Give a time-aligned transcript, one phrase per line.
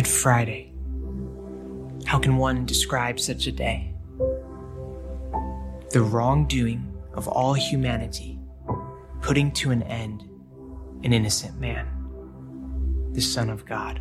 [0.00, 0.72] Good Friday.
[2.06, 3.94] How can one describe such a day?
[5.90, 8.38] The wrongdoing of all humanity,
[9.20, 10.22] putting to an end
[11.04, 11.86] an innocent man,
[13.12, 14.00] the Son of God.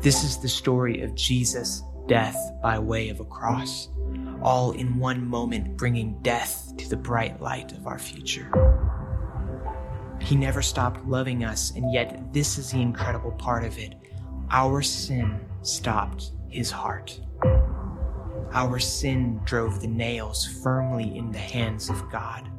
[0.00, 3.90] This is the story of Jesus' death by way of a cross,
[4.40, 8.50] all in one moment bringing death to the bright light of our future.
[10.22, 13.94] He never stopped loving us, and yet this is the incredible part of it.
[14.54, 17.18] Our sin stopped his heart.
[18.52, 22.50] Our sin drove the nails firmly in the hands of God.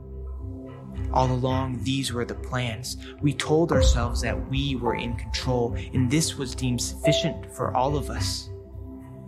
[1.14, 2.98] All along, these were the plans.
[3.22, 7.96] We told ourselves that we were in control, and this was deemed sufficient for all
[7.96, 8.50] of us.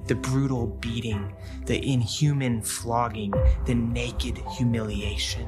[0.08, 1.36] The brutal beating,
[1.68, 3.32] the inhuman flogging,
[3.66, 5.48] the naked humiliation.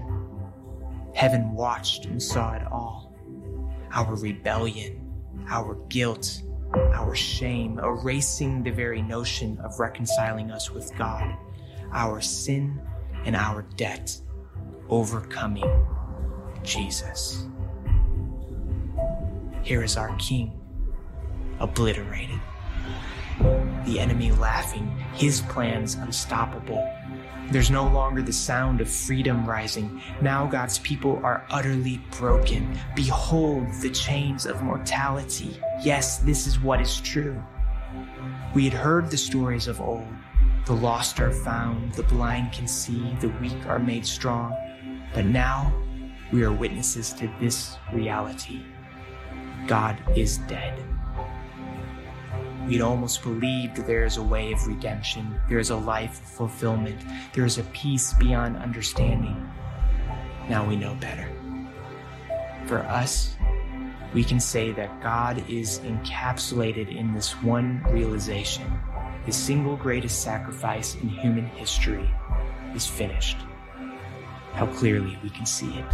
[1.15, 3.15] Heaven watched and saw it all.
[3.91, 5.01] Our rebellion,
[5.49, 11.35] our guilt, our shame, erasing the very notion of reconciling us with God,
[11.91, 12.81] our sin
[13.25, 14.19] and our debt,
[14.89, 15.85] overcoming
[16.63, 17.47] Jesus.
[19.63, 20.59] Here is our King,
[21.59, 22.39] obliterated.
[23.85, 26.87] The enemy laughing, his plans unstoppable.
[27.49, 30.01] There's no longer the sound of freedom rising.
[30.21, 32.77] Now God's people are utterly broken.
[32.93, 35.57] Behold the chains of mortality.
[35.81, 37.41] Yes, this is what is true.
[38.53, 40.07] We had heard the stories of old.
[40.65, 44.53] The lost are found, the blind can see, the weak are made strong.
[45.13, 45.73] But now
[46.33, 48.61] we are witnesses to this reality.
[49.67, 50.83] God is dead.
[52.67, 56.99] We'd almost believed there is a way of redemption, there is a life of fulfillment,
[57.31, 59.49] there is a peace beyond understanding.
[60.49, 61.29] Now we know better.
[62.65, 63.37] For us,
[64.13, 68.69] we can say that God is encapsulated in this one realization.
[69.25, 72.09] The single greatest sacrifice in human history
[72.75, 73.37] is finished.
[74.51, 75.93] How clearly we can see it.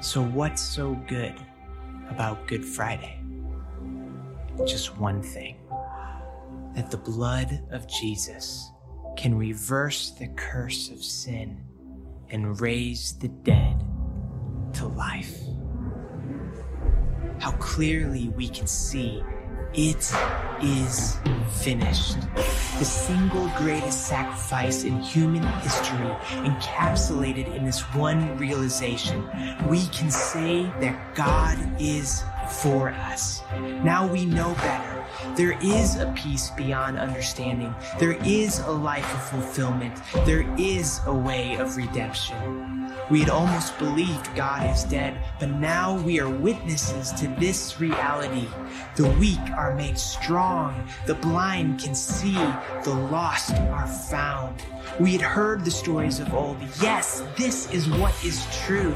[0.00, 1.34] So, what's so good
[2.10, 3.20] about Good Friday?
[4.64, 5.58] Just one thing
[6.74, 8.70] that the blood of Jesus
[9.16, 11.62] can reverse the curse of sin
[12.30, 13.84] and raise the dead
[14.74, 15.40] to life.
[17.38, 19.22] How clearly we can see
[19.74, 20.10] it
[20.62, 21.18] is
[21.50, 22.16] finished.
[22.78, 26.08] The single greatest sacrifice in human history
[26.44, 29.28] encapsulated in this one realization.
[29.68, 33.42] We can say that God is for us.
[33.82, 35.04] Now we know better.
[35.34, 37.74] There is a peace beyond understanding.
[37.98, 40.00] There is a life of fulfillment.
[40.24, 42.92] There is a way of redemption.
[43.10, 48.48] We had almost believed God is dead, but now we are witnesses to this reality.
[48.96, 52.34] The weak are made strong, the blind can see,
[52.82, 54.62] the lost are found.
[54.98, 56.56] We had heard the stories of old.
[56.80, 58.94] Yes, this is what is true.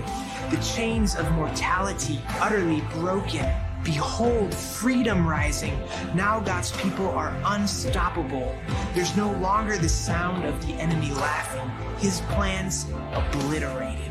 [0.51, 3.47] The chains of mortality utterly broken.
[3.85, 5.79] Behold, freedom rising.
[6.13, 8.57] Now God's people are unstoppable.
[8.93, 14.11] There's no longer the sound of the enemy laughing, his plans obliterated.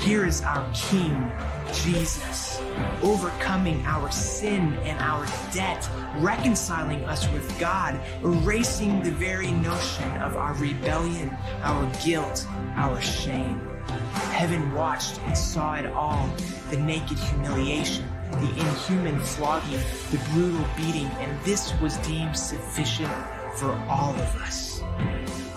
[0.00, 1.30] Here is our King,
[1.72, 2.60] Jesus,
[3.00, 10.36] overcoming our sin and our debt, reconciling us with God, erasing the very notion of
[10.36, 11.30] our rebellion,
[11.62, 12.44] our guilt,
[12.74, 13.69] our shame.
[14.12, 16.28] Heaven watched and saw it all
[16.70, 23.12] the naked humiliation, the inhuman flogging, the brutal beating, and this was deemed sufficient
[23.56, 24.82] for all of us.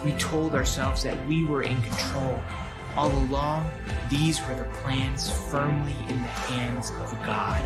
[0.04, 2.40] We told ourselves that we were in control,
[2.96, 3.70] all along,
[4.10, 7.64] these were the plans firmly in the hands of God.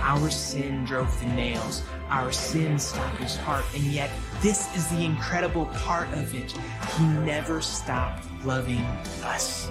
[0.00, 4.10] Our sin drove the nails, our sin stopped his heart, and yet
[4.40, 6.52] this is the incredible part of it.
[6.96, 8.84] He never stopped loving
[9.22, 9.70] us.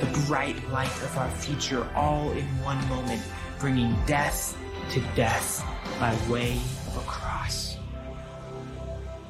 [0.00, 3.22] The bright light of our future, all in one moment,
[3.58, 4.56] bringing death
[4.90, 5.64] to death
[5.98, 7.78] by way of a cross.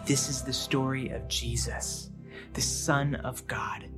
[0.04, 2.10] This is the story of Jesus,
[2.52, 3.88] the Son of God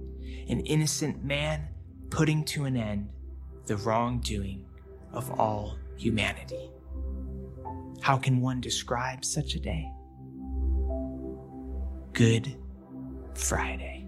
[0.51, 1.69] an innocent man
[2.11, 3.09] putting to an end
[3.67, 4.67] the wrongdoing
[5.13, 6.71] of all humanity.
[8.01, 9.87] How can one describe such a day?
[12.15, 12.57] Good
[13.35, 14.00] Friday.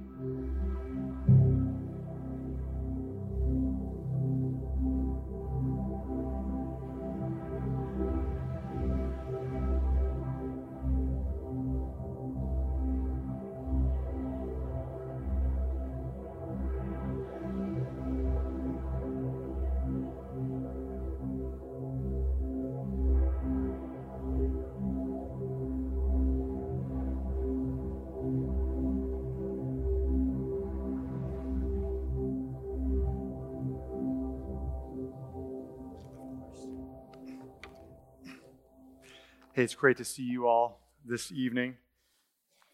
[39.54, 41.76] Hey, it's great to see you all this evening.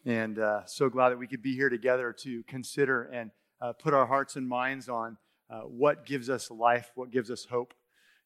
[0.05, 3.93] And uh, so glad that we could be here together to consider and uh, put
[3.93, 5.17] our hearts and minds on
[5.49, 7.73] uh, what gives us life, what gives us hope.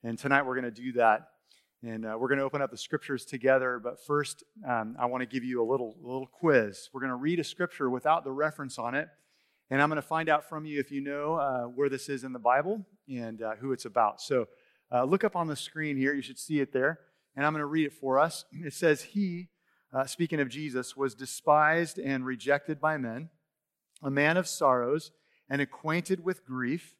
[0.03, 1.29] And tonight we're going to do that.
[1.81, 3.81] And uh, we're going to open up the scriptures together.
[3.83, 6.91] But first, um, I want to give you a little, little quiz.
[6.94, 9.07] We're going to read a scripture without the reference on it.
[9.71, 12.23] And I'm going to find out from you if you know uh, where this is
[12.23, 14.21] in the Bible and uh, who it's about.
[14.21, 14.47] So
[14.91, 16.13] look up on the screen here.
[16.13, 17.00] You should see it there
[17.35, 18.45] and I'm going to read it for us.
[18.53, 19.50] It says, He,
[19.94, 23.30] uh, speaking of Jesus, was despised and rejected by men,
[24.01, 25.12] a man of sorrows
[25.50, 26.95] and acquainted with grief.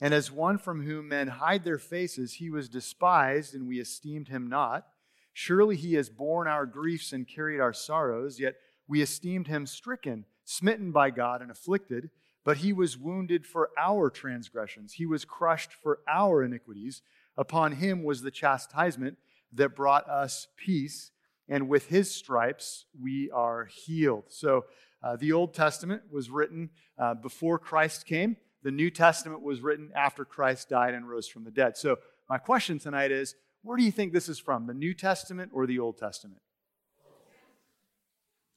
[0.00, 4.28] And as one from whom men hide their faces, he was despised, and we esteemed
[4.28, 4.86] him not.
[5.32, 8.56] Surely he has borne our griefs and carried our sorrows, yet
[8.88, 12.10] we esteemed him stricken, smitten by God, and afflicted.
[12.44, 17.02] But he was wounded for our transgressions, he was crushed for our iniquities.
[17.36, 19.16] Upon him was the chastisement
[19.52, 21.10] that brought us peace,
[21.48, 24.24] and with his stripes we are healed.
[24.28, 24.64] So
[25.02, 29.90] uh, the Old Testament was written uh, before Christ came, the New Testament was written
[29.94, 31.76] after Christ died and rose from the dead.
[31.76, 35.50] So my question tonight is where do you think this is from, the New Testament
[35.52, 36.40] or the Old Testament?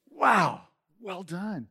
[0.10, 0.62] Wow,
[1.02, 1.68] well done.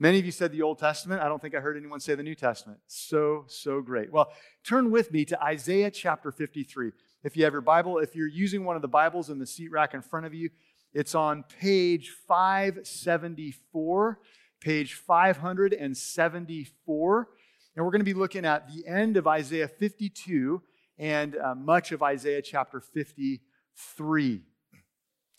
[0.00, 1.20] Many of you said the Old Testament.
[1.22, 2.78] I don't think I heard anyone say the New Testament.
[2.86, 4.12] So, so great.
[4.12, 4.30] Well,
[4.62, 6.92] turn with me to Isaiah chapter 53.
[7.24, 9.72] If you have your Bible, if you're using one of the Bibles in the seat
[9.72, 10.50] rack in front of you,
[10.94, 14.20] it's on page 574,
[14.60, 17.28] page 574.
[17.74, 20.62] And we're going to be looking at the end of Isaiah 52
[20.96, 24.42] and uh, much of Isaiah chapter 53.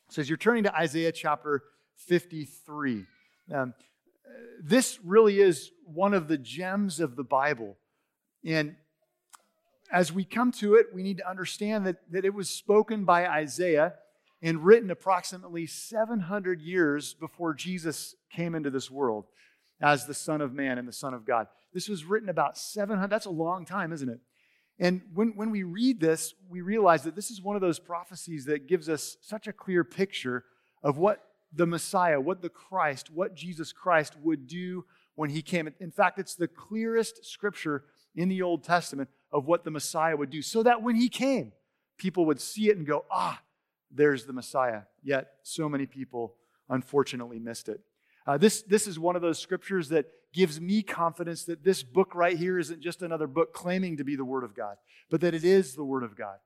[0.09, 1.63] So as you're turning to Isaiah chapter
[1.95, 3.05] 53,
[3.53, 3.73] um,
[4.61, 7.77] this really is one of the gems of the Bible.
[8.45, 8.75] And
[9.91, 13.27] as we come to it, we need to understand that, that it was spoken by
[13.27, 13.93] Isaiah
[14.41, 19.25] and written approximately 700 years before Jesus came into this world
[19.81, 21.47] as the Son of Man and the Son of God.
[21.73, 24.19] This was written about 700, that's a long time, isn't it?
[24.79, 28.45] And when, when we read this, we realize that this is one of those prophecies
[28.45, 30.45] that gives us such a clear picture
[30.83, 31.21] of what
[31.53, 34.85] the Messiah, what the Christ, what Jesus Christ would do
[35.15, 35.69] when he came.
[35.79, 37.83] In fact, it's the clearest scripture
[38.15, 41.51] in the Old Testament of what the Messiah would do, so that when he came,
[41.97, 43.41] people would see it and go, ah,
[43.91, 44.81] there's the Messiah.
[45.03, 46.35] Yet, so many people
[46.69, 47.81] unfortunately missed it.
[48.25, 52.13] Uh, this, this is one of those scriptures that gives me confidence that this book
[52.13, 54.75] right here isn't just another book claiming to be the Word of God,
[55.09, 56.37] but that it is the Word of God.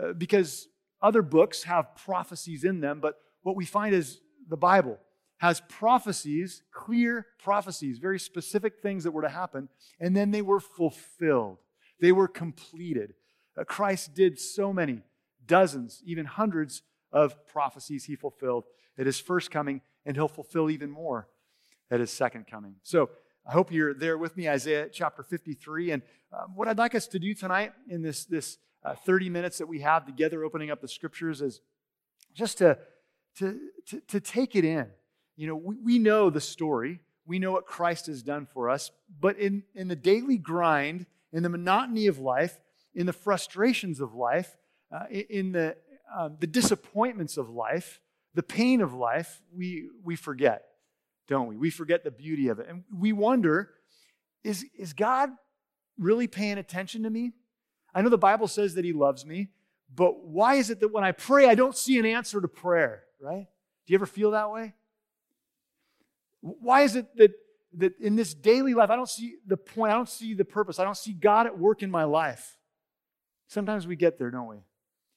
[0.00, 0.66] Uh, because
[1.00, 4.98] other books have prophecies in them, but what we find is the Bible
[5.38, 9.68] has prophecies, clear prophecies, very specific things that were to happen,
[9.98, 11.56] and then they were fulfilled.
[12.00, 13.14] They were completed.
[13.58, 15.02] Uh, Christ did so many,
[15.46, 16.82] dozens, even hundreds
[17.12, 18.64] of prophecies he fulfilled
[18.98, 21.28] at his first coming, and he'll fulfill even more
[21.90, 22.76] at his second coming.
[22.82, 23.10] So
[23.46, 25.92] I hope you're there with me, Isaiah chapter 53.
[25.92, 26.02] And
[26.32, 29.66] uh, what I'd like us to do tonight in this, this uh, 30 minutes that
[29.66, 31.60] we have together opening up the scriptures is
[32.34, 32.78] just to,
[33.38, 34.86] to, to, to take it in.
[35.36, 38.90] You know, we, we know the story, we know what Christ has done for us,
[39.20, 42.60] but in, in the daily grind, in the monotony of life,
[42.94, 44.56] in the frustrations of life,
[44.92, 45.76] uh, in the,
[46.14, 48.00] uh, the disappointments of life,
[48.34, 50.64] the pain of life, we, we forget,
[51.28, 51.56] don't we?
[51.56, 52.68] We forget the beauty of it.
[52.68, 53.70] And we wonder
[54.42, 55.30] is, is God
[55.98, 57.32] really paying attention to me?
[57.94, 59.48] I know the Bible says that He loves me,
[59.94, 63.02] but why is it that when I pray, I don't see an answer to prayer,
[63.20, 63.46] right?
[63.86, 64.74] Do you ever feel that way?
[66.40, 67.32] Why is it that
[67.78, 70.78] that in this daily life, I don't see the point, I don't see the purpose,
[70.78, 72.56] I don't see God at work in my life.
[73.48, 74.56] Sometimes we get there, don't we?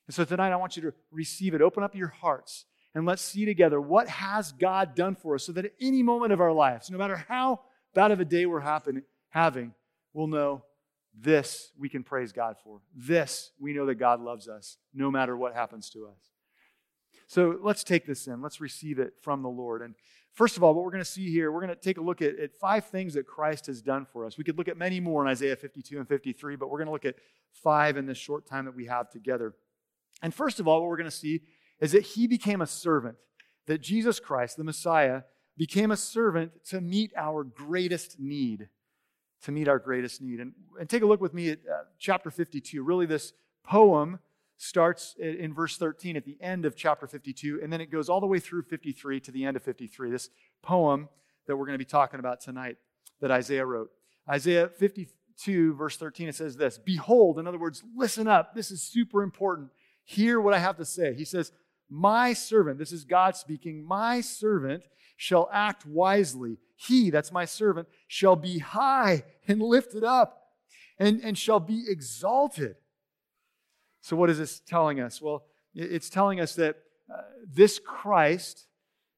[0.07, 1.61] And so tonight, I want you to receive it.
[1.61, 5.51] Open up your hearts and let's see together what has God done for us so
[5.53, 7.61] that at any moment of our lives, no matter how
[7.93, 9.73] bad of a day we're happen, having,
[10.13, 10.63] we'll know
[11.17, 12.81] this we can praise God for.
[12.95, 16.33] This we know that God loves us no matter what happens to us.
[17.27, 18.41] So let's take this in.
[18.41, 19.81] Let's receive it from the Lord.
[19.81, 19.95] And
[20.33, 22.21] First of all, what we're going to see here, we're going to take a look
[22.21, 24.35] at, at, five things that Christ has done for us.
[24.35, 26.91] We could look at many more in Isaiah 52 and 53, but we're going to
[26.91, 27.15] look at
[27.51, 29.53] five in this short time that we have together.
[30.23, 31.41] And first of all, what we're going to see
[31.79, 33.15] is that he became a servant,
[33.67, 35.21] that Jesus Christ, the Messiah,
[35.55, 38.69] became a servant to meet our greatest need.
[39.43, 40.39] To meet our greatest need.
[40.39, 42.81] And, and take a look with me at uh, chapter 52.
[42.81, 44.19] Really, this poem
[44.63, 48.21] starts in verse 13 at the end of chapter 52, and then it goes all
[48.21, 50.09] the way through 53 to the end of 53.
[50.09, 50.29] This
[50.61, 51.09] poem
[51.47, 52.77] that we're going to be talking about tonight
[53.19, 53.91] that Isaiah wrote.
[54.29, 58.55] Isaiah 52, verse 13, it says this Behold, in other words, listen up.
[58.55, 59.69] This is super important.
[60.05, 61.13] Hear what I have to say.
[61.13, 61.51] He says,
[61.89, 64.83] My servant, this is God speaking, my servant
[65.17, 66.57] shall act wisely.
[66.77, 70.51] He, that's my servant, shall be high and lifted up
[70.97, 72.75] and, and shall be exalted.
[74.03, 75.21] So, what is this telling us?
[75.21, 76.75] Well, it's telling us that
[77.09, 78.67] uh, this Christ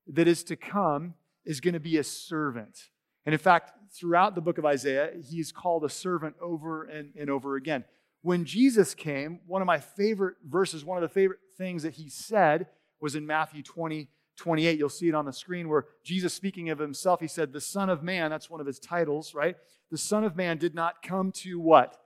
[0.05, 2.89] that is to come is going to be a servant.
[3.25, 7.31] And in fact, throughout the book of Isaiah, he's called a servant over and, and
[7.31, 7.83] over again.
[8.21, 12.07] When Jesus came, one of my favorite verses, one of the favorite things that he
[12.07, 12.67] said
[13.01, 14.77] was in Matthew 20, 28.
[14.77, 17.89] You'll see it on the screen where Jesus, speaking of himself, he said, The Son
[17.89, 19.55] of Man, that's one of his titles, right?
[19.89, 21.97] The Son of Man did not come to what?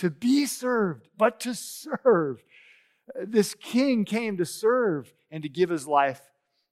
[0.00, 2.42] To be served, but to serve.
[3.22, 6.22] This king came to serve and to give his life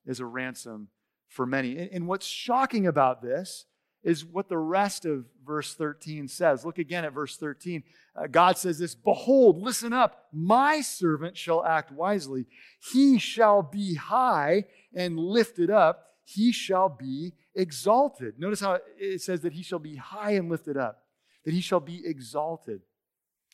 [0.07, 0.89] as a ransom
[1.29, 1.91] for many.
[1.93, 3.67] And what's shocking about this
[4.03, 6.65] is what the rest of verse 13 says.
[6.65, 7.83] Look again at verse 13.
[8.17, 12.47] Uh, God says this Behold, listen up, my servant shall act wisely.
[12.93, 18.39] He shall be high and lifted up, he shall be exalted.
[18.39, 21.03] Notice how it says that he shall be high and lifted up,
[21.45, 22.81] that he shall be exalted.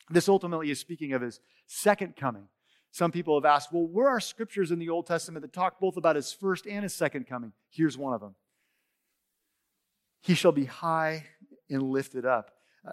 [0.09, 2.47] This ultimately is speaking of his second coming.
[2.91, 5.97] Some people have asked, well, where are scriptures in the Old Testament that talk both
[5.97, 7.51] about his first and his second coming?
[7.69, 8.35] Here's one of them
[10.21, 11.25] He shall be high
[11.69, 12.51] and lifted up.
[12.87, 12.91] Uh,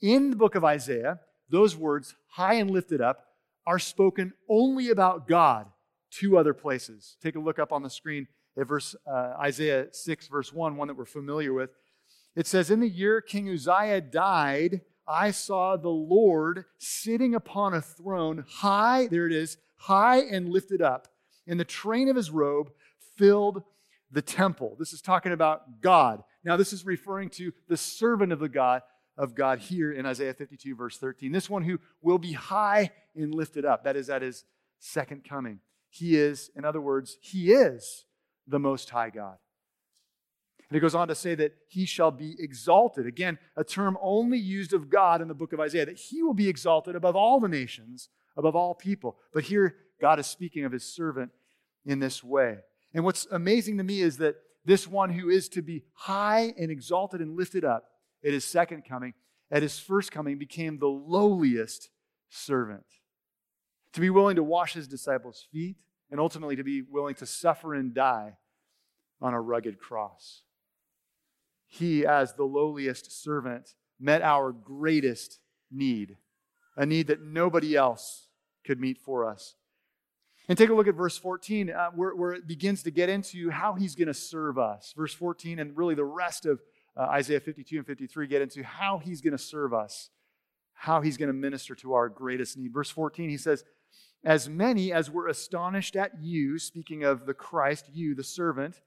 [0.00, 3.24] in the book of Isaiah, those words, high and lifted up,
[3.66, 5.66] are spoken only about God
[6.10, 7.16] two other places.
[7.22, 8.26] Take a look up on the screen
[8.58, 11.70] at verse uh, Isaiah 6, verse 1, one that we're familiar with.
[12.34, 17.80] It says, In the year King Uzziah died, I saw the Lord sitting upon a
[17.80, 21.08] throne, high, there it is, high and lifted up,
[21.46, 22.70] and the train of his robe
[23.16, 23.62] filled
[24.10, 24.76] the temple.
[24.78, 26.22] This is talking about God.
[26.44, 28.82] Now, this is referring to the servant of the God
[29.16, 31.32] of God here in Isaiah 52, verse 13.
[31.32, 33.84] This one who will be high and lifted up.
[33.84, 34.44] That is at his
[34.78, 35.60] second coming.
[35.90, 38.04] He is, in other words, he is
[38.46, 39.36] the most high God.
[40.68, 43.06] And it goes on to say that he shall be exalted.
[43.06, 46.34] Again, a term only used of God in the book of Isaiah, that he will
[46.34, 49.16] be exalted above all the nations, above all people.
[49.32, 51.30] But here, God is speaking of his servant
[51.86, 52.58] in this way.
[52.92, 56.70] And what's amazing to me is that this one who is to be high and
[56.70, 57.84] exalted and lifted up
[58.22, 59.14] at his second coming,
[59.50, 61.88] at his first coming, became the lowliest
[62.28, 62.84] servant.
[63.94, 65.76] To be willing to wash his disciples' feet,
[66.10, 68.36] and ultimately to be willing to suffer and die
[69.22, 70.42] on a rugged cross
[71.68, 75.38] he, as the lowliest servant, met our greatest
[75.70, 76.16] need,
[76.76, 78.28] a need that nobody else
[78.64, 79.54] could meet for us.
[80.48, 83.50] And take a look at verse 14, uh, where, where, it begins to get into
[83.50, 84.94] how he's going to serve us.
[84.96, 86.60] Verse 14, and really the rest of
[86.96, 90.08] uh, Isaiah 52 and 53 get into how he's going to serve us,
[90.72, 92.72] how he's going to minister to our greatest need.
[92.72, 93.62] Verse 14, he says,
[94.24, 98.80] As many as were astonished at you, speaking of the Christ, you, the servant,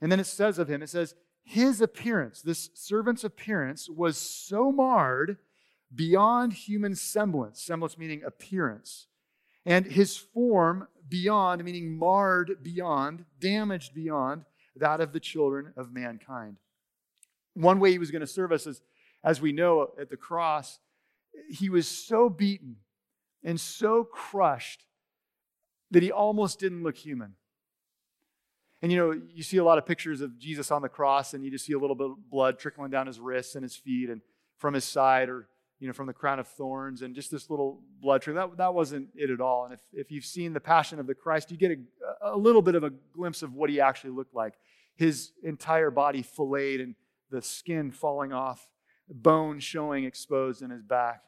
[0.00, 4.70] and then it says of him, it says, his appearance, this servant's appearance, was so
[4.70, 5.38] marred
[5.94, 9.08] beyond human semblance, semblance meaning appearance,
[9.66, 14.44] and his form beyond, meaning marred beyond, damaged beyond
[14.76, 16.56] that of the children of mankind.
[17.54, 18.80] One way he was going to serve us is,
[19.22, 20.78] as we know at the cross,
[21.50, 22.76] he was so beaten
[23.44, 24.84] and so crushed
[25.90, 27.34] that he almost didn't look human.
[28.82, 31.44] And you know, you see a lot of pictures of Jesus on the cross, and
[31.44, 34.10] you just see a little bit of blood trickling down his wrists and his feet
[34.10, 34.20] and
[34.58, 35.48] from his side, or
[35.78, 38.48] you know, from the crown of thorns, and just this little blood trickle.
[38.48, 39.64] That, that wasn't it at all.
[39.64, 42.62] And if, if you've seen the Passion of the Christ, you get a, a little
[42.62, 44.54] bit of a glimpse of what he actually looked like.
[44.94, 46.94] His entire body filleted and
[47.30, 48.68] the skin falling off,
[49.08, 51.22] bone showing exposed in his back.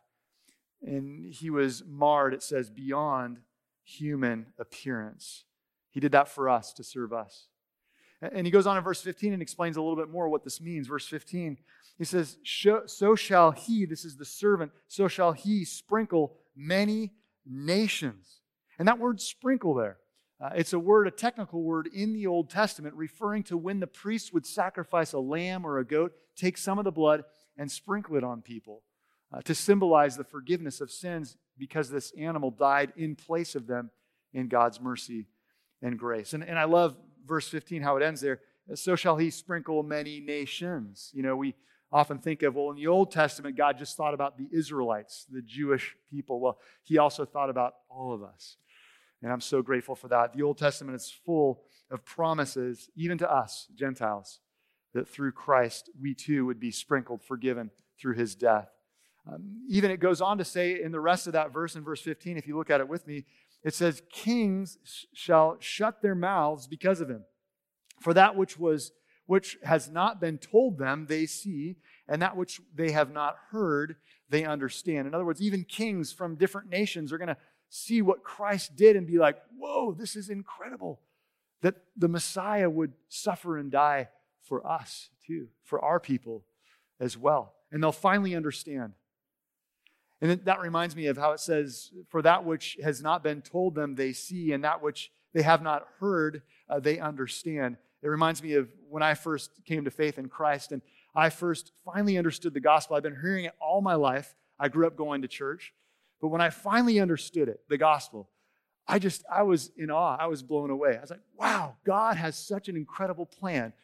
[0.83, 3.39] And he was marred, it says, beyond
[3.83, 5.45] human appearance.
[5.95, 7.47] He did that for us to serve us.
[8.21, 10.61] And he goes on in verse 15 and explains a little bit more what this
[10.61, 10.89] means.
[10.89, 11.57] Verse 15,
[11.97, 17.13] he says, So shall he, this is the servant, so shall he sprinkle many
[17.47, 18.41] nations.
[18.79, 19.99] And that word sprinkle there,
[20.41, 23.87] uh, it's a word, a technical word in the Old Testament, referring to when the
[23.87, 27.25] priest would sacrifice a lamb or a goat, take some of the blood
[27.57, 28.83] and sprinkle it on people
[29.33, 33.91] uh, to symbolize the forgiveness of sins because this animal died in place of them
[34.33, 35.27] in God's mercy
[35.85, 36.33] and grace.
[36.33, 38.41] And, and I love verse 15, how it ends there.
[38.75, 41.11] So shall he sprinkle many nations.
[41.13, 41.55] You know, we
[41.93, 45.43] often think of, well, in the Old Testament, God just thought about the Israelites, the
[45.43, 46.41] Jewish people.
[46.41, 48.57] Well, he also thought about all of us.
[49.23, 50.33] And I'm so grateful for that.
[50.33, 54.41] The Old Testament is full of promises, even to us, Gentiles,
[54.95, 58.71] that through Christ we too would be sprinkled, forgiven through his death.
[59.31, 62.03] Um, even it goes on to say in the rest of that verse, in verse
[62.03, 63.25] 15, if you look at it with me,
[63.65, 64.79] it says, Kings
[65.13, 67.25] shall shut their mouths because of him.
[68.01, 68.93] For that which was
[69.27, 73.97] which has not been told them, they see, and that which they have not heard,
[74.29, 75.09] they understand.
[75.09, 77.37] In other words, even kings from different nations are going to
[77.71, 81.01] see what Christ did and be like, whoa, this is incredible.
[81.63, 84.09] That the Messiah would suffer and die
[84.43, 86.45] for us too, for our people
[87.01, 87.55] as well.
[87.73, 88.93] And they'll finally understand.
[90.25, 93.75] And that reminds me of how it says, For that which has not been told
[93.75, 97.77] them, they see, and that which they have not heard, uh, they understand.
[98.03, 100.81] It reminds me of when I first came to faith in Christ and
[101.15, 102.97] I first finally understood the gospel.
[102.97, 104.35] I've been hearing it all my life.
[104.59, 105.75] I grew up going to church.
[106.23, 108.31] But when I finally understood it, the gospel,
[108.89, 110.17] I just, I was in awe.
[110.19, 110.97] I was blown away.
[110.97, 113.75] I was like, wow, God has such an incredible plan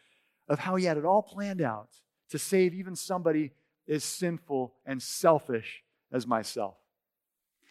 [0.49, 1.91] of how He had it all planned out
[2.31, 3.51] to save even somebody
[3.87, 5.83] as sinful and selfish
[6.13, 6.77] as myself.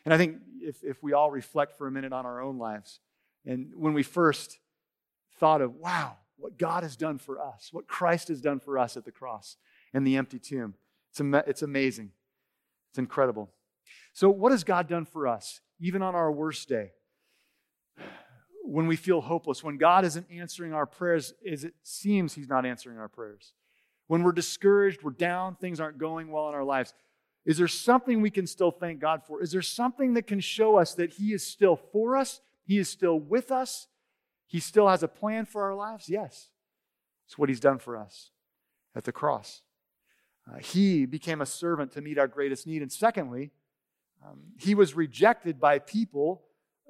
[0.05, 2.99] And I think if, if we all reflect for a minute on our own lives,
[3.45, 4.59] and when we first
[5.39, 8.97] thought of, wow, what God has done for us, what Christ has done for us
[8.97, 9.57] at the cross
[9.93, 10.75] and the empty tomb,
[11.11, 12.11] it's, am- it's amazing.
[12.91, 13.49] It's incredible.
[14.13, 16.91] So, what has God done for us, even on our worst day?
[18.63, 22.65] When we feel hopeless, when God isn't answering our prayers as it seems He's not
[22.65, 23.53] answering our prayers,
[24.07, 26.93] when we're discouraged, we're down, things aren't going well in our lives,
[27.49, 29.41] is there something we can still thank God for?
[29.41, 32.41] Is there something that can show us that He is still for us?
[32.63, 33.87] He is still with us?
[34.45, 36.07] He still has a plan for our lives?
[36.07, 36.49] Yes.
[37.25, 38.29] It's what He's done for us
[38.93, 39.63] at the cross.
[40.47, 42.83] Uh, he became a servant to meet our greatest need.
[42.83, 43.49] And secondly,
[44.23, 46.43] um, He was rejected by people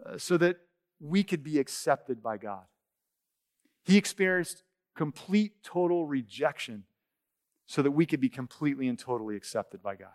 [0.05, 0.57] uh, so that
[0.99, 2.65] we could be accepted by God.
[3.85, 6.83] He experienced complete, total rejection
[7.65, 10.09] so that we could be completely and totally accepted by God.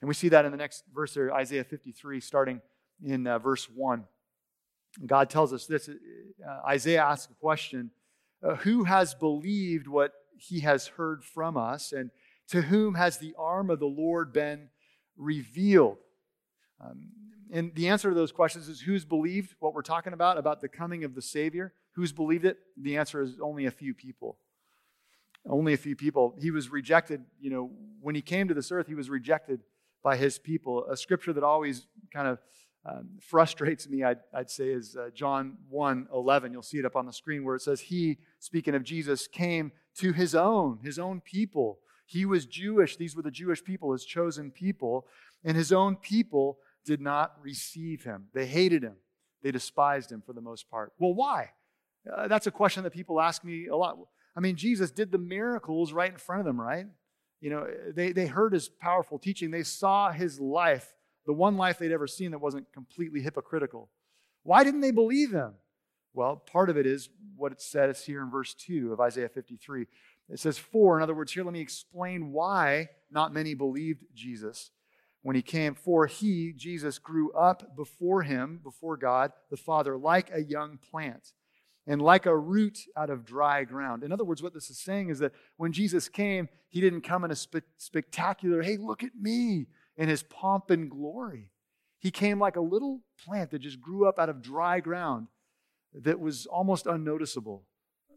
[0.00, 2.60] And we see that in the next verse there, Isaiah 53, starting
[3.04, 4.04] in uh, verse 1.
[5.04, 7.90] God tells us this uh, Isaiah asks a question
[8.42, 12.10] uh, Who has believed what he has heard from us, and
[12.48, 14.68] to whom has the arm of the Lord been
[15.16, 15.98] revealed?
[16.80, 17.08] Um,
[17.52, 20.68] and the answer to those questions is who's believed what we're talking about, about the
[20.68, 21.72] coming of the Savior?
[21.92, 22.58] Who's believed it?
[22.80, 24.38] The answer is only a few people.
[25.48, 26.34] Only a few people.
[26.40, 27.70] He was rejected, you know,
[28.00, 29.60] when he came to this earth, he was rejected
[30.06, 30.86] by his people.
[30.88, 32.38] A scripture that always kind of
[32.88, 36.52] um, frustrates me, I'd, I'd say, is uh, John 1 11.
[36.52, 39.72] You'll see it up on the screen where it says, He, speaking of Jesus, came
[39.96, 41.80] to his own, his own people.
[42.04, 42.96] He was Jewish.
[42.96, 45.08] These were the Jewish people, his chosen people.
[45.42, 48.26] And his own people did not receive him.
[48.32, 48.94] They hated him,
[49.42, 50.92] they despised him for the most part.
[51.00, 51.50] Well, why?
[52.16, 53.98] Uh, that's a question that people ask me a lot.
[54.36, 56.86] I mean, Jesus did the miracles right in front of them, right?
[57.40, 59.50] You know, they, they heard his powerful teaching.
[59.50, 60.94] They saw his life,
[61.26, 63.90] the one life they'd ever seen that wasn't completely hypocritical.
[64.42, 65.54] Why didn't they believe him?
[66.14, 69.86] Well, part of it is what it says here in verse 2 of Isaiah 53.
[70.30, 74.70] It says, For, in other words, here, let me explain why not many believed Jesus
[75.22, 75.74] when he came.
[75.74, 81.32] For he, Jesus, grew up before him, before God the Father, like a young plant
[81.86, 84.02] and like a root out of dry ground.
[84.02, 87.24] In other words, what this is saying is that when Jesus came, he didn't come
[87.24, 91.50] in a spe- spectacular, hey, look at me, in his pomp and glory.
[91.98, 95.28] He came like a little plant that just grew up out of dry ground
[95.94, 97.64] that was almost unnoticeable.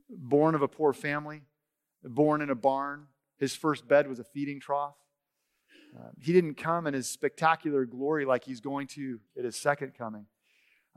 [0.09, 1.43] Born of a poor family,
[2.03, 3.05] born in a barn.
[3.37, 4.95] His first bed was a feeding trough.
[5.97, 9.93] Uh, he didn't come in his spectacular glory like he's going to at his second
[9.97, 10.25] coming.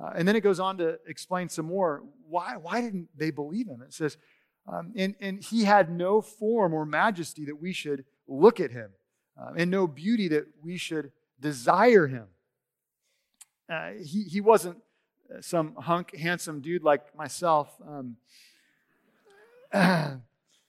[0.02, 2.02] Uh, and then it goes on to explain some more.
[2.28, 3.82] Why, why didn't they believe him?
[3.82, 4.16] It says,
[4.66, 8.90] um, and, and he had no form or majesty that we should look at him,
[9.40, 12.26] uh, and no beauty that we should desire him.
[13.68, 14.78] Uh, he, he wasn't
[15.40, 17.68] some hunk, handsome dude like myself.
[17.86, 18.16] Um,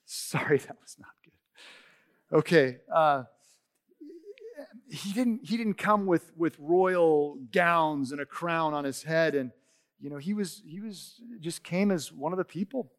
[0.06, 2.38] sorry, that was not good.
[2.38, 2.78] Okay.
[4.90, 9.36] He didn't he didn't come with with royal gowns and a crown on his head.
[9.36, 9.52] And
[10.00, 12.92] you know he was he was just came as one of the people.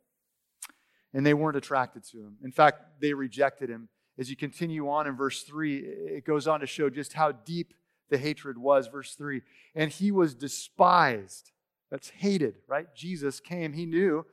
[1.12, 2.36] And they weren't attracted to him.
[2.42, 3.88] In fact they rejected him.
[4.18, 7.74] As you continue on in verse 3 it goes on to show just how deep
[8.10, 8.88] the hatred was.
[8.88, 9.42] Verse 3
[9.74, 11.52] and he was despised.
[11.90, 12.86] That's hated right?
[12.94, 13.72] Jesus came.
[13.72, 14.26] He knew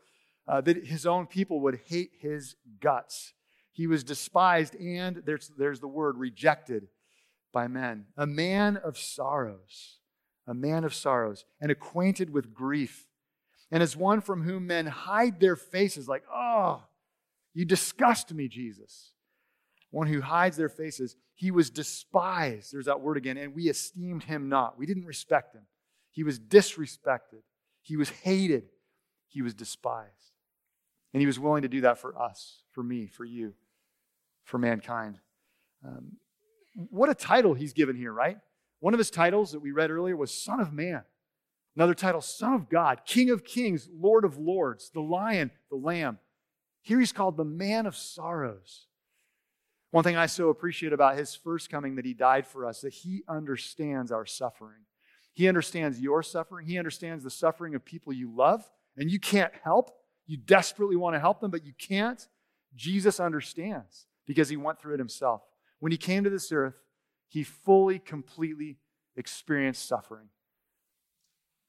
[0.48, 3.34] uh, that his own people would hate his guts.
[3.72, 6.88] He was despised and there's, there's the word rejected
[7.52, 10.00] by men, a man of sorrows,
[10.48, 13.08] a man of sorrows, and acquainted with grief,
[13.72, 16.84] and as one from whom men hide their faces, like, oh,
[17.54, 19.12] you disgust me, Jesus.
[19.92, 21.16] One who hides their faces.
[21.36, 24.78] He was despised, there's that word again, and we esteemed him not.
[24.78, 25.64] We didn't respect him.
[26.12, 27.44] He was disrespected.
[27.82, 28.66] He was hated.
[29.28, 30.10] He was despised.
[31.14, 33.54] And he was willing to do that for us, for me, for you,
[34.44, 35.20] for mankind.
[35.86, 36.18] Um,
[36.74, 38.38] what a title he's given here, right?
[38.80, 41.04] One of his titles that we read earlier was Son of Man.
[41.76, 46.20] Another title, Son of God, King of Kings, Lord of Lords, the Lion, the Lamb.
[46.82, 48.88] Here he's called the Man of Sorrows.
[49.92, 52.94] One thing I so appreciate about his first coming that he died for us, that
[52.94, 54.82] he understands our suffering.
[55.34, 56.66] He understands your suffering.
[56.66, 59.92] He understands the suffering of people you love and you can't help.
[60.28, 62.26] You desperately want to help them, but you can't.
[62.76, 65.42] Jesus understands because he went through it himself.
[65.82, 66.76] When he came to this earth,
[67.28, 68.78] he fully, completely
[69.18, 70.30] experienced suffering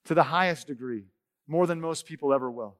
[0.04, 1.06] to the highest degree,
[1.46, 2.76] more than most people ever will.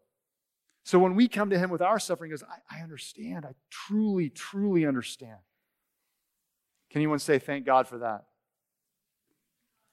[0.84, 3.46] So when we come to him with our suffering, he goes, I, I understand.
[3.46, 5.38] I truly, truly understand.
[6.90, 8.24] Can anyone say, Thank God for that?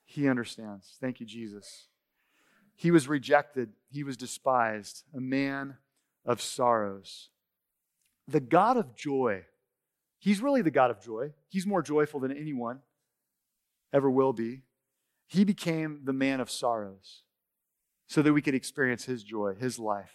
[0.04, 0.98] He understands.
[1.00, 1.88] Thank you, Jesus.
[2.76, 5.78] He was rejected, he was despised, a man
[6.26, 7.30] of sorrows.
[8.28, 9.46] The God of joy,
[10.20, 11.34] he's really the God of joy.
[11.48, 12.80] He's more joyful than anyone
[13.92, 14.62] ever will be.
[15.28, 17.24] He became the man of sorrows
[18.08, 20.14] so that we could experience his joy, his life.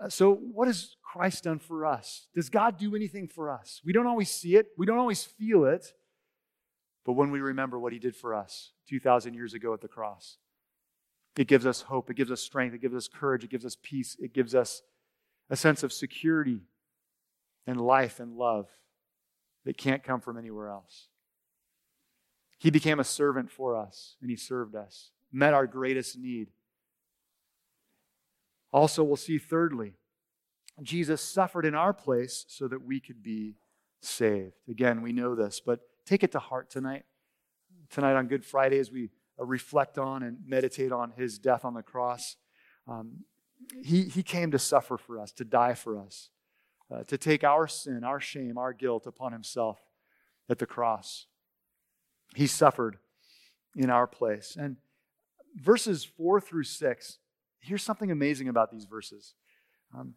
[0.00, 2.28] Uh, so, what has Christ done for us?
[2.34, 3.82] Does God do anything for us?
[3.84, 5.92] We don't always see it, we don't always feel it,
[7.04, 10.38] but when we remember what he did for us 2,000 years ago at the cross,
[11.36, 13.76] it gives us hope, it gives us strength, it gives us courage, it gives us
[13.82, 14.82] peace, it gives us
[15.50, 16.60] a sense of security
[17.66, 18.68] and life and love
[19.64, 21.08] that can't come from anywhere else.
[22.58, 26.48] He became a servant for us and he served us, met our greatest need.
[28.72, 29.94] Also, we'll see thirdly,
[30.82, 33.56] Jesus suffered in our place so that we could be
[34.00, 34.54] saved.
[34.68, 37.04] Again, we know this, but take it to heart tonight.
[37.90, 41.74] Tonight on Good Friday, as we uh, reflect on and meditate on his death on
[41.74, 42.36] the cross,
[42.86, 43.24] um,
[43.82, 46.30] he, he came to suffer for us, to die for us,
[46.92, 49.78] uh, to take our sin, our shame, our guilt upon himself
[50.48, 51.26] at the cross.
[52.34, 52.98] He suffered
[53.76, 54.56] in our place.
[54.58, 54.76] And
[55.54, 57.18] verses four through six,
[57.60, 59.34] here's something amazing about these verses.
[59.96, 60.14] Um,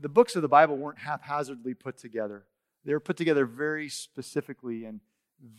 [0.00, 2.44] the books of the Bible weren't haphazardly put together.
[2.84, 5.00] They were put together very specifically and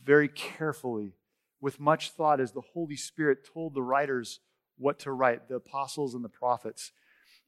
[0.04, 1.13] very carefully
[1.60, 4.39] with much thought as the Holy Spirit told the writers
[4.78, 6.91] what to write, the apostles and the prophets.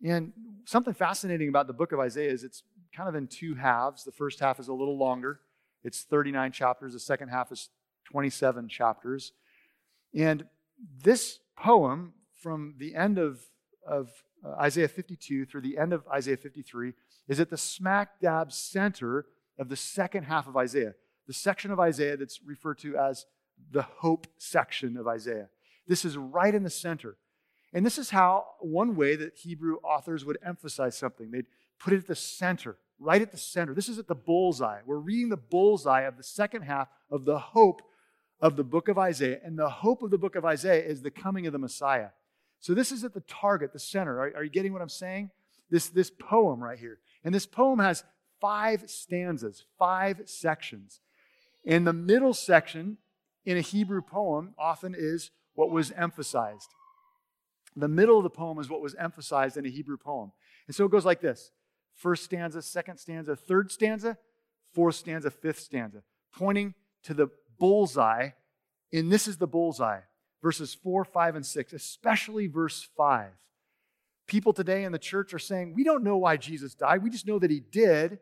[0.04, 0.34] And
[0.66, 2.64] something fascinating about the book of Isaiah is it's
[2.96, 4.04] kind of in two halves.
[4.04, 5.40] The first half is a little longer,
[5.84, 6.94] it's 39 chapters.
[6.94, 7.70] The second half is
[8.12, 9.34] 27 chapters.
[10.14, 10.46] And
[11.04, 13.42] this poem, from the end of,
[13.88, 14.10] of
[14.46, 16.94] uh, Isaiah 52 through the end of Isaiah 53,
[17.28, 19.26] is at the smack dab center
[19.58, 20.94] of the second half of Isaiah,
[21.28, 23.26] the section of Isaiah that's referred to as
[23.72, 25.50] the hope section of Isaiah.
[25.88, 27.18] This is right in the center.
[27.74, 31.32] And this is how one way that Hebrew authors would emphasize something.
[31.32, 31.48] They'd
[31.80, 33.74] put it at the center, right at the center.
[33.74, 34.82] This is at the bullseye.
[34.86, 37.82] We're reading the bullseye of the second half of the hope
[38.40, 39.40] of the book of Isaiah.
[39.44, 42.10] And the hope of the book of Isaiah is the coming of the Messiah.
[42.60, 44.20] So this is at the target, the center.
[44.20, 45.32] Are, are you getting what I'm saying?
[45.70, 47.00] This, this poem right here.
[47.24, 48.04] And this poem has
[48.40, 51.00] five stanzas, five sections.
[51.66, 52.98] And the middle section
[53.46, 56.70] in a Hebrew poem often is what was emphasized.
[57.76, 60.32] The middle of the poem is what was emphasized in a Hebrew poem.
[60.68, 61.52] And so it goes like this
[61.96, 64.18] first stanza, second stanza, third stanza,
[64.74, 66.04] fourth stanza, fifth stanza,
[66.36, 67.28] pointing to the
[67.60, 68.30] bullseye.
[68.92, 70.02] And this is the bullseye
[70.44, 73.32] verses 4, 5, and 6, especially verse 5.
[74.28, 77.02] People today in the church are saying, We don't know why Jesus died.
[77.02, 78.20] We just know that he did.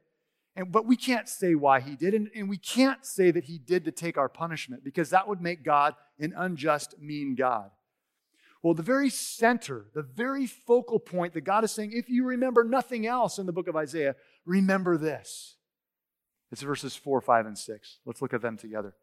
[0.56, 2.14] And, but we can't say why he did.
[2.14, 5.42] And, and we can't say that he did to take our punishment because that would
[5.42, 7.72] make God an unjust, mean God.
[8.64, 12.64] Well, the very center, the very focal point that God is saying, if you remember
[12.64, 15.56] nothing else in the book of Isaiah, remember this.
[16.52, 18.00] It's verses 4, 5, and 6.
[18.06, 18.94] Let's look at them together.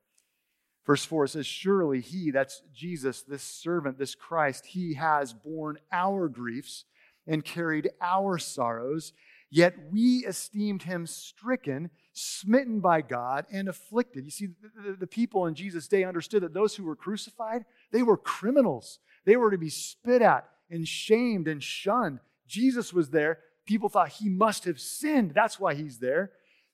[0.87, 6.29] Verse 4 says, Surely he, that's Jesus, this servant, this Christ, he has borne our
[6.29, 6.85] griefs
[7.27, 9.13] and carried our sorrows,
[9.51, 14.25] yet we esteemed him stricken, smitten by God, and afflicted.
[14.25, 14.49] You see,
[14.83, 18.99] the, the people in Jesus' day understood that those who were crucified, they were criminals.
[19.29, 22.21] They were to be spit at and shamed and shunned.
[22.47, 23.41] Jesus was there.
[23.67, 25.33] People thought he must have sinned.
[25.35, 26.31] That's why he's there.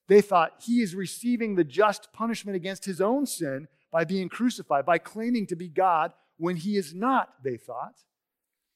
[0.06, 4.86] They thought he is receiving the just punishment against his own sin by being crucified,
[4.86, 7.96] by claiming to be God when he is not, they thought.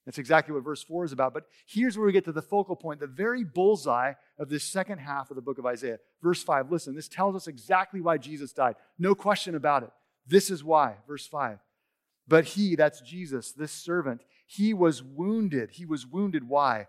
[0.05, 1.33] That's exactly what verse 4 is about.
[1.33, 4.99] But here's where we get to the focal point, the very bullseye of this second
[4.99, 6.01] half of the book of Isaiah.
[6.21, 8.75] Verse 5, listen, this tells us exactly why Jesus died.
[8.99, 9.91] No question about it.
[10.27, 10.97] This is why.
[11.07, 11.61] Verse 5.
[12.29, 15.71] But he, that's Jesus, this servant, he was wounded.
[15.73, 16.49] He was wounded.
[16.49, 16.87] Why?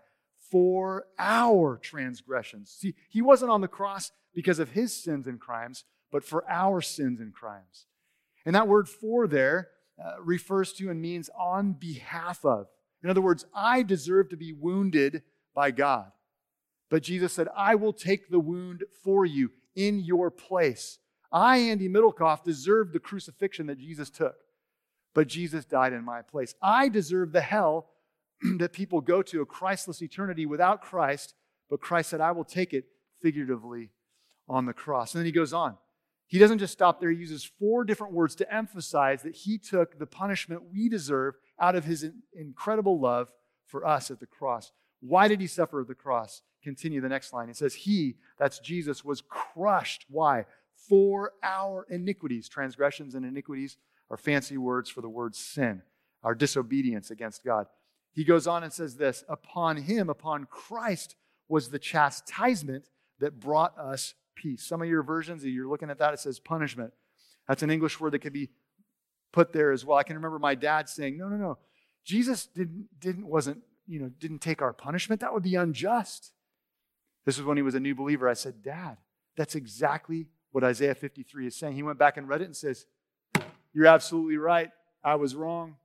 [0.50, 2.70] For our transgressions.
[2.78, 6.80] See, he wasn't on the cross because of his sins and crimes, but for our
[6.80, 7.86] sins and crimes.
[8.44, 9.68] And that word for there
[10.02, 12.68] uh, refers to and means on behalf of.
[13.02, 15.22] In other words, I deserve to be wounded
[15.54, 16.12] by God.
[16.90, 20.98] But Jesus said, I will take the wound for you in your place.
[21.32, 24.34] I, Andy Middlecoff, deserved the crucifixion that Jesus took,
[25.14, 26.54] but Jesus died in my place.
[26.62, 27.90] I deserve the hell
[28.58, 31.34] that people go to, a Christless eternity without Christ,
[31.68, 32.84] but Christ said, I will take it
[33.22, 33.90] figuratively
[34.48, 35.14] on the cross.
[35.14, 35.76] And then he goes on.
[36.26, 37.10] He doesn't just stop there.
[37.10, 41.74] He uses four different words to emphasize that he took the punishment we deserve out
[41.74, 43.32] of his incredible love
[43.66, 44.70] for us at the cross.
[45.00, 46.42] Why did he suffer at the cross?
[46.62, 47.48] Continue the next line.
[47.48, 50.06] It says, He, that's Jesus, was crushed.
[50.08, 50.44] Why?
[50.88, 52.48] For our iniquities.
[52.48, 53.76] Transgressions and iniquities
[54.10, 55.82] are fancy words for the word sin,
[56.22, 57.66] our disobedience against God.
[58.12, 61.16] He goes on and says this Upon him, upon Christ,
[61.48, 62.84] was the chastisement
[63.20, 64.64] that brought us peace.
[64.66, 66.92] Some of your versions, you're looking at that, it says punishment.
[67.48, 68.50] That's an English word that could be
[69.32, 69.98] put there as well.
[69.98, 71.58] I can remember my dad saying, No, no, no.
[72.04, 75.20] Jesus didn't, didn't wasn't, you know, didn't take our punishment.
[75.20, 76.32] That would be unjust.
[77.26, 78.28] This was when he was a new believer.
[78.28, 78.96] I said, Dad,
[79.36, 81.74] that's exactly what Isaiah 53 is saying.
[81.74, 82.86] He went back and read it and says,
[83.72, 84.70] You're absolutely right.
[85.02, 85.76] I was wrong.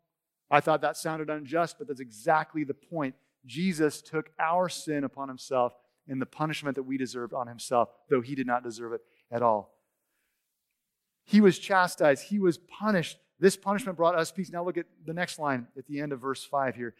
[0.49, 3.15] I thought that sounded unjust, but that's exactly the point.
[3.45, 5.73] Jesus took our sin upon himself
[6.07, 9.41] and the punishment that we deserved on himself, though he did not deserve it at
[9.41, 9.73] all.
[11.23, 13.17] He was chastised, he was punished.
[13.39, 14.51] This punishment brought us peace.
[14.51, 16.93] Now look at the next line at the end of verse 5 here.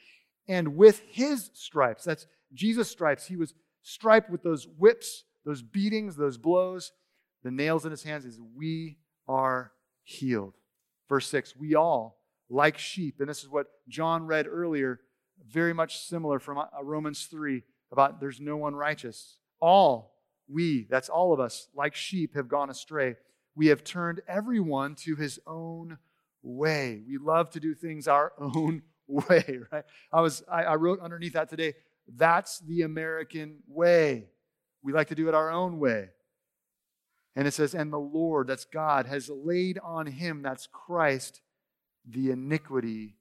[0.47, 6.15] And with his stripes, that's Jesus' stripes, he was striped with those whips, those beatings,
[6.15, 6.91] those blows,
[7.43, 9.71] the nails in his hands, is we are
[10.03, 10.55] healed.
[11.09, 14.99] Verse 6 We all, like sheep, and this is what John read earlier,
[15.47, 19.37] very much similar from uh, Romans 3 about there's no one righteous.
[19.59, 20.15] All
[20.47, 23.15] we, that's all of us, like sheep, have gone astray.
[23.55, 25.97] We have turned everyone to his own
[26.43, 27.01] way.
[27.07, 29.83] We love to do things our own way, right?
[30.11, 31.73] I was I, I wrote underneath that today,
[32.07, 34.29] that's the American way.
[34.83, 36.09] We like to do it our own way.
[37.35, 41.41] And it says, and the Lord, that's God, has laid on him, that's Christ,
[42.07, 43.17] the iniquity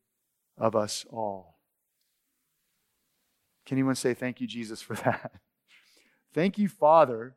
[0.57, 1.59] of us all.
[3.67, 5.33] Can anyone say thank you, Jesus, for that?
[6.35, 7.35] thank you, Father.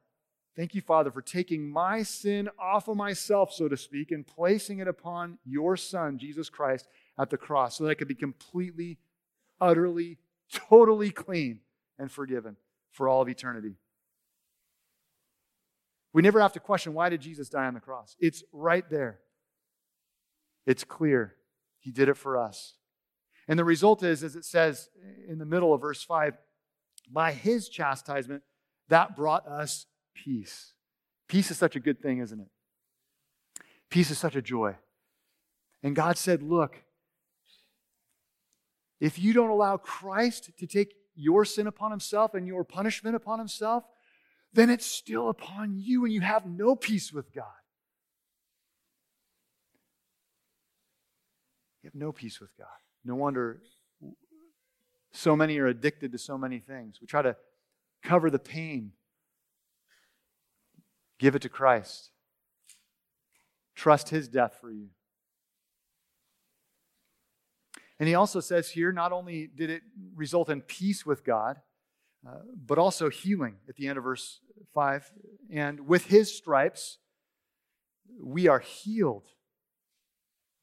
[0.56, 4.80] Thank you, Father, for taking my sin off of myself, so to speak, and placing
[4.80, 6.88] it upon your Son, Jesus Christ,
[7.18, 8.98] at the cross so that I could be completely,
[9.62, 10.18] utterly,
[10.52, 11.62] totally clean
[11.98, 12.58] and forgiven
[12.92, 13.76] for all of eternity.
[16.18, 18.16] We never have to question why did Jesus die on the cross?
[18.20, 19.20] It's right there.
[20.66, 21.36] It's clear.
[21.78, 22.74] He did it for us.
[23.48, 24.90] And the result is, as it says
[25.28, 26.34] in the middle of verse 5,
[27.12, 28.42] by his chastisement,
[28.90, 30.74] that brought us peace.
[31.28, 32.50] Peace is such a good thing, isn't it?
[33.92, 34.76] Peace is such a joy.
[35.84, 36.82] And God said, Look,
[39.00, 43.38] if you don't allow Christ to take your sin upon himself and your punishment upon
[43.38, 43.84] himself,
[44.54, 47.46] then it's still upon you and you have no peace with God.
[51.84, 52.68] You have no peace with God.
[53.06, 53.62] No wonder
[55.12, 57.00] so many are addicted to so many things.
[57.02, 57.36] We try to
[58.04, 58.92] cover the pain,
[61.18, 62.12] give it to Christ.
[63.76, 64.90] Trust his death for you.
[68.00, 69.82] And he also says here not only did it
[70.16, 71.58] result in peace with God,
[72.28, 74.40] uh, but also healing at the end of verse
[74.74, 75.10] 5.
[75.52, 76.98] And with his stripes,
[78.22, 79.24] we are healed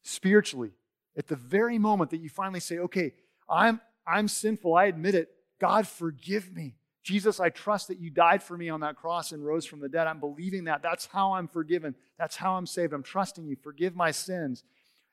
[0.02, 0.72] spiritually
[1.16, 3.12] at the very moment that you finally say, okay,
[3.48, 5.28] I'm, I'm sinful, I admit it,
[5.60, 6.76] God, forgive me.
[7.02, 9.88] Jesus, I trust that you died for me on that cross and rose from the
[9.88, 10.06] dead.
[10.06, 10.82] I'm believing that.
[10.82, 11.94] That's how I'm forgiven.
[12.18, 12.92] That's how I'm saved.
[12.92, 13.56] I'm trusting you.
[13.62, 14.64] Forgive my sins.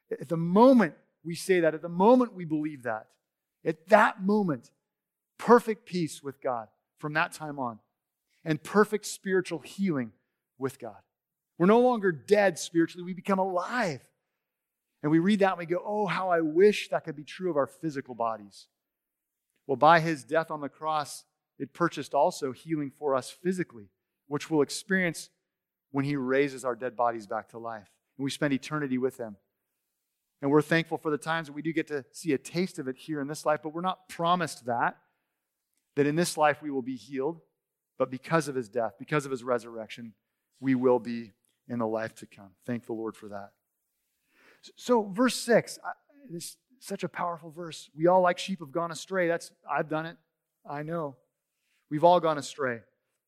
[0.09, 3.07] At the moment we say that, at the moment we believe that,
[3.63, 4.71] at that moment,
[5.41, 6.67] perfect peace with God
[6.99, 7.79] from that time on,
[8.45, 10.11] and perfect spiritual healing
[10.59, 11.01] with God.
[11.57, 14.01] We're no longer dead spiritually, we become alive.
[15.01, 17.49] And we read that and we go, oh, how I wish that could be true
[17.49, 18.67] of our physical bodies.
[19.65, 21.25] Well, by his death on the cross,
[21.57, 23.89] it purchased also healing for us physically,
[24.27, 25.31] which we'll experience
[25.89, 27.89] when he raises our dead bodies back to life.
[28.15, 29.37] And we spend eternity with him.
[30.39, 32.87] And we're thankful for the times that we do get to see a taste of
[32.87, 34.97] it here in this life, but we're not promised that,
[35.95, 37.41] that in this life we will be healed.
[37.97, 40.13] But because of his death, because of his resurrection,
[40.59, 41.33] we will be
[41.67, 42.49] in the life to come.
[42.65, 43.51] Thank the Lord for that.
[44.75, 45.79] So, verse 6,
[46.29, 47.89] this such a powerful verse.
[47.95, 49.27] We all like sheep have gone astray.
[49.27, 50.17] That's I've done it.
[50.67, 51.15] I know.
[51.89, 52.79] We've all gone astray.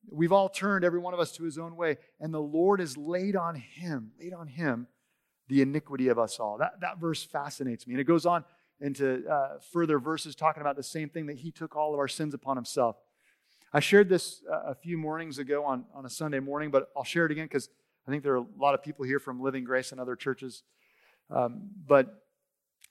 [0.09, 2.97] We've all turned every one of us to his own way, and the Lord has
[2.97, 4.87] laid on him, laid on him
[5.47, 6.57] the iniquity of us all.
[6.57, 7.93] That, that verse fascinates me.
[7.93, 8.43] And it goes on
[8.83, 12.07] into uh, further verses talking about the same thing that he took all of our
[12.09, 12.97] sins upon himself.
[13.71, 17.05] I shared this uh, a few mornings ago on, on a Sunday morning, but I'll
[17.05, 17.69] share it again because
[18.05, 20.63] I think there are a lot of people here from Living Grace and other churches.
[21.31, 22.23] Um, but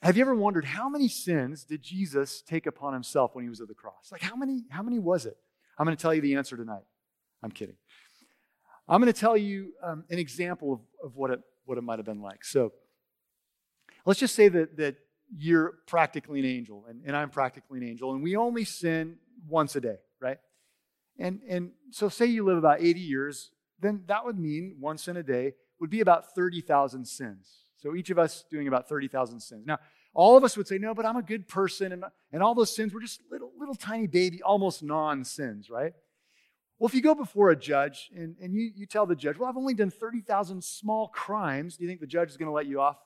[0.01, 3.61] have you ever wondered how many sins did Jesus take upon himself when he was
[3.61, 4.09] at the cross?
[4.11, 5.37] Like how many, how many was it?
[5.79, 6.83] I'm going to tell you the answer tonight.
[7.43, 7.77] I'm kidding.
[8.89, 11.99] I'm going to tell you um, an example of, of what, it, what it might
[11.99, 12.45] have been like.
[12.45, 12.73] So
[14.07, 14.97] let's just say that, that
[15.37, 19.17] you're practically an angel and, and I'm practically an angel, and we only sin
[19.49, 20.39] once a day, right?
[21.19, 25.17] And, and so, say you live about 80 years, then that would mean one sin
[25.17, 27.65] a day would be about 30,000 sins.
[27.77, 29.67] So, each of us doing about 30,000 sins.
[29.67, 29.79] Now,
[30.15, 32.75] all of us would say, No, but I'm a good person, and, and all those
[32.75, 35.93] sins were just little, little tiny baby, almost non sins, right?
[36.79, 39.49] Well, if you go before a judge and, and you, you tell the judge, Well,
[39.49, 42.67] I've only done 30,000 small crimes, do you think the judge is going to let
[42.67, 42.99] you off?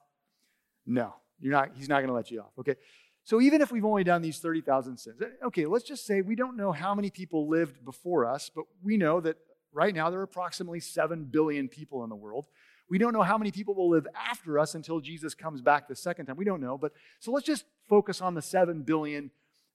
[0.86, 2.76] No, you're not, he's not going to let you off, okay?
[3.24, 6.36] So even if we've only done these 30,000 sins, eh, okay, let's just say we
[6.36, 9.36] don't know how many people lived before us, but we know that
[9.72, 12.46] right now there are approximately 7 billion people in the world.
[12.88, 15.96] We don't know how many people will live after us until Jesus comes back the
[15.96, 16.36] second time.
[16.36, 19.30] We don't know, but so let's just focus on the 7 billion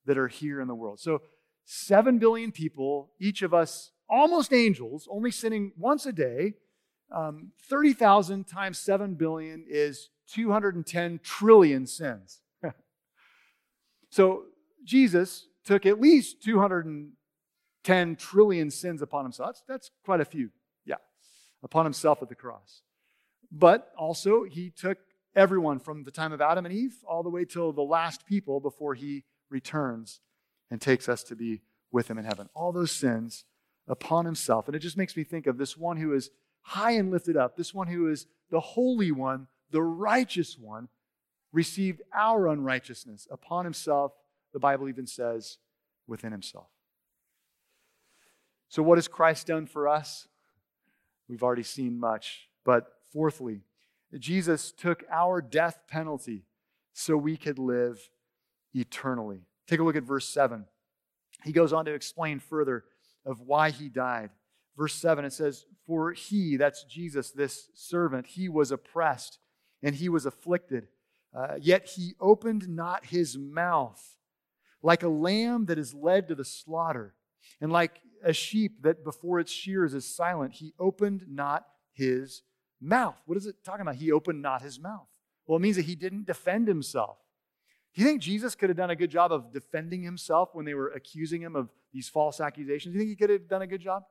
[0.06, 1.00] that are here in the world.
[1.00, 1.22] So
[1.66, 6.56] 7 billion people, each of us almost angels, only sinning once a day.
[7.14, 12.42] Um, 30,000 times 7 billion is 210 trillion sins.
[14.12, 14.44] So
[14.84, 19.48] Jesus took at least 210 trillion sins upon himself.
[19.48, 20.50] That's, that's quite a few,
[20.86, 20.96] yeah,
[21.64, 22.82] upon himself at the cross.
[23.52, 24.98] But also, he took
[25.36, 28.60] everyone from the time of Adam and Eve all the way till the last people
[28.60, 30.20] before he returns
[30.70, 32.50] and takes us to be with him in heaven.
[32.54, 33.46] All those sins
[33.88, 34.68] upon himself.
[34.68, 36.30] And it just makes me think of this one who is
[36.62, 40.88] high and lifted up, this one who is the holy one, the righteous one,
[41.52, 44.14] received our unrighteousness upon himself,
[44.54, 45.58] the Bible even says,
[46.08, 46.68] within himself.
[48.70, 50.28] So, what has Christ done for us?
[51.28, 52.48] We've already seen much.
[52.64, 53.62] But fourthly,
[54.18, 56.46] Jesus took our death penalty
[56.94, 58.00] so we could live
[58.74, 59.42] eternally.
[59.68, 60.66] Take a look at verse 7.
[61.44, 62.84] He goes on to explain further
[63.26, 64.30] of why he died.
[64.78, 69.40] Verse 7, it says, For he, that's Jesus, this servant, he was oppressed
[69.84, 70.88] and he was afflicted
[71.34, 74.18] uh, yet he opened not his mouth,
[74.82, 77.16] like a lamb that is led to the slaughter,
[77.62, 82.44] and like a sheep that before its shears is silent, he opened not his
[82.82, 83.16] mouth.
[83.26, 83.96] What is it talking about?
[83.96, 85.08] He opened not his mouth.
[85.48, 87.18] Well, it means that he didn't defend himself.
[87.94, 90.74] Do you think Jesus could have done a good job of defending himself when they
[90.74, 92.94] were accusing him of these false accusations?
[92.94, 94.04] Do you think he could have done a good job?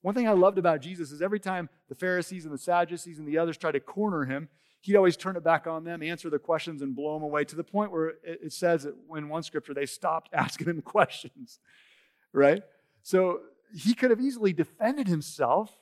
[0.00, 3.28] One thing I loved about Jesus is every time the Pharisees and the Sadducees and
[3.28, 4.48] the others tried to corner him,
[4.82, 7.56] he'd always turn it back on them, answer the questions, and blow them away to
[7.56, 11.60] the point where it says that in one scripture they stopped asking him questions,
[12.32, 12.62] right?
[13.02, 13.40] So
[13.74, 15.72] he could have easily defended himself,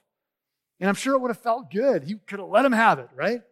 [0.78, 2.04] and I'm sure it would have felt good.
[2.04, 3.42] He could have let him have it, right?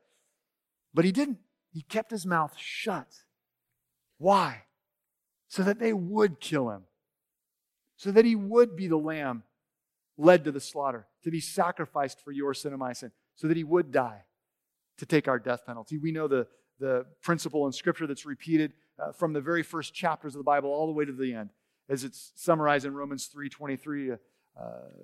[0.94, 1.38] But he didn't.
[1.72, 3.08] He kept his mouth shut.
[4.18, 4.64] Why?
[5.48, 6.82] So that they would kill him,
[7.96, 9.44] so that he would be the lamb
[10.18, 13.56] led to the slaughter, to be sacrificed for your sin and my sin, so that
[13.56, 14.24] he would die
[14.98, 15.98] to take our death penalty.
[15.98, 16.46] We know the,
[16.78, 20.70] the principle in Scripture that's repeated uh, from the very first chapters of the Bible
[20.70, 21.50] all the way to the end,
[21.88, 24.16] as it's summarized in Romans 3 23, uh,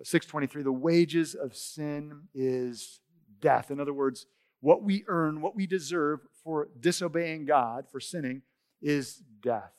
[0.02, 0.62] 623.
[0.62, 3.00] The wages of sin is
[3.40, 3.70] death.
[3.70, 4.26] In other words,
[4.60, 8.42] what we earn, what we deserve for disobeying God, for sinning,
[8.82, 9.72] is death.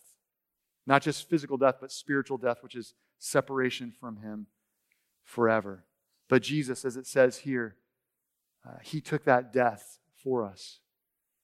[0.88, 4.48] Not just physical death, but spiritual death, which is separation from Him
[5.24, 5.86] forever.
[6.30, 7.76] But Jesus, as it says here,
[8.66, 10.80] uh, He took that death for us.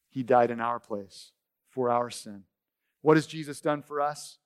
[0.10, 1.32] He died in our place
[1.70, 2.44] for our sin.
[3.02, 4.40] What has Jesus done for us?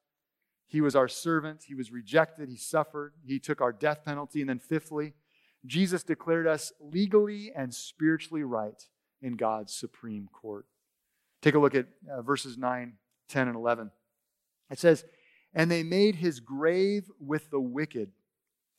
[0.68, 1.64] He was our servant.
[1.68, 2.50] He was rejected.
[2.50, 3.14] He suffered.
[3.26, 4.42] He took our death penalty.
[4.42, 5.14] And then, fifthly,
[5.66, 8.84] Jesus declared us legally and spiritually right
[9.22, 10.66] in God's supreme court.
[11.42, 12.94] Take a look at uh, verses 9,
[13.30, 13.90] 10, and 11.
[14.70, 15.06] It says,
[15.54, 18.12] And they made his grave with the wicked.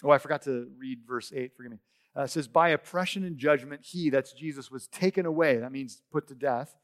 [0.05, 1.57] Oh, I forgot to read verse 8.
[1.57, 1.79] Forgive me
[2.17, 5.59] uh, says, By oppression and judgment, he, that's Jesus, was taken away.
[5.59, 6.75] That means put to death.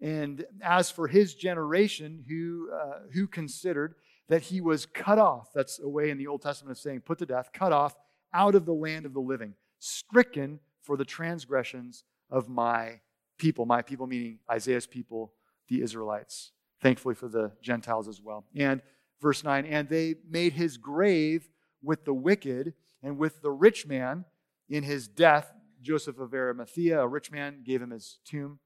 [0.00, 3.94] And as for his generation, who, uh, who considered
[4.28, 7.18] that he was cut off, that's a way in the Old Testament of saying put
[7.18, 7.94] to death, cut off
[8.32, 13.00] out of the land of the living, stricken for the transgressions of my
[13.38, 13.66] people.
[13.66, 15.34] My people meaning Isaiah's people,
[15.68, 16.52] the Israelites.
[16.80, 18.44] Thankfully for the Gentiles as well.
[18.56, 18.82] And
[19.20, 21.48] verse 9, and they made his grave
[21.80, 24.24] with the wicked and with the rich man
[24.72, 25.52] in his death.
[25.82, 28.58] Joseph of Arimathea, a rich man, gave him his tomb.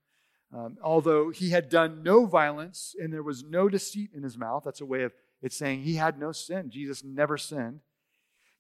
[0.54, 4.62] Um, although he had done no violence and there was no deceit in his mouth,
[4.64, 6.70] that's a way of it's saying he had no sin.
[6.70, 7.80] Jesus never sinned.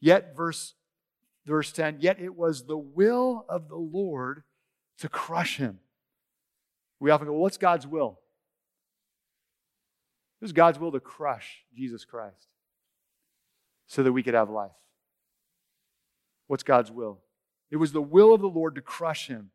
[0.00, 0.74] Yet, verse,
[1.46, 4.42] verse 10, yet it was the will of the Lord
[4.98, 5.78] to crush him.
[6.98, 8.18] We often go, well, what's God's will?
[10.40, 12.48] It was God's will to crush Jesus Christ
[13.86, 14.72] so that we could have life.
[16.46, 17.20] What's God's will?
[17.70, 19.50] It was the will of the Lord to crush him.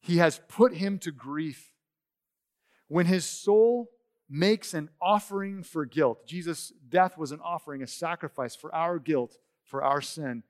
[0.00, 1.72] He has put him to grief.
[2.88, 3.90] When his soul
[4.28, 9.38] makes an offering for guilt, Jesus' death was an offering, a sacrifice for our guilt,
[9.64, 10.42] for our sin.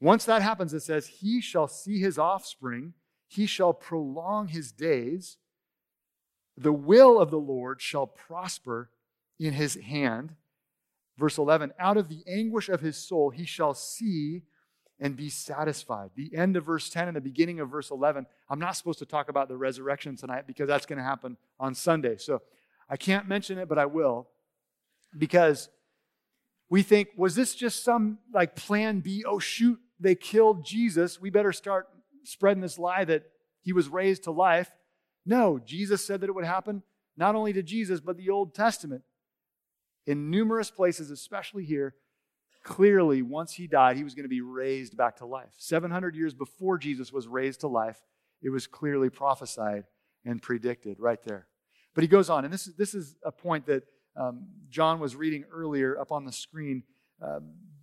[0.00, 2.94] Once that happens, it says, He shall see his offspring,
[3.28, 5.36] he shall prolong his days.
[6.56, 8.90] The will of the Lord shall prosper
[9.38, 10.34] in his hand.
[11.16, 14.42] Verse 11, out of the anguish of his soul, he shall see
[15.02, 16.10] and be satisfied.
[16.14, 18.24] The end of verse 10 and the beginning of verse 11.
[18.48, 21.74] I'm not supposed to talk about the resurrection tonight because that's going to happen on
[21.74, 22.16] Sunday.
[22.18, 22.40] So
[22.88, 24.28] I can't mention it, but I will
[25.18, 25.68] because
[26.70, 29.24] we think, was this just some like plan B?
[29.26, 31.20] Oh, shoot, they killed Jesus.
[31.20, 31.88] We better start
[32.22, 33.24] spreading this lie that
[33.60, 34.70] he was raised to life.
[35.26, 36.84] No, Jesus said that it would happen,
[37.16, 39.02] not only to Jesus, but the Old Testament.
[40.06, 41.96] In numerous places, especially here,
[42.62, 45.52] clearly, once he died, he was going to be raised back to life.
[45.58, 48.00] 700 years before Jesus was raised to life,
[48.42, 49.84] it was clearly prophesied
[50.24, 51.46] and predicted right there.
[51.94, 53.84] But he goes on, and this is, this is a point that
[54.16, 56.84] um, John was reading earlier up on the screen,
[57.22, 57.40] uh,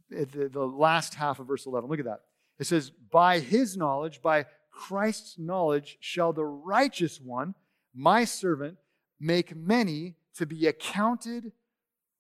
[0.10, 1.90] the, the last half of verse 11.
[1.90, 2.22] Look at that.
[2.60, 7.56] It says, By his knowledge, by Christ's knowledge shall the righteous one,
[7.94, 8.78] my servant,
[9.20, 11.52] make many to be accounted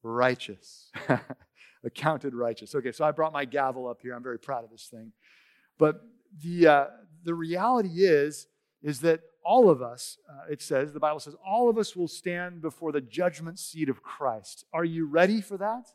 [0.04, 0.92] righteous.
[1.84, 2.76] accounted righteous.
[2.76, 4.14] Okay, so I brought my gavel up here.
[4.16, 5.12] I'm very proud of this thing.
[5.78, 6.02] But
[6.42, 6.86] the, uh,
[7.24, 8.48] the reality is,
[8.82, 12.08] is that all of us, uh, it says, the Bible says, all of us will
[12.08, 14.66] stand before the judgment seat of Christ.
[14.74, 15.88] Are you ready for that?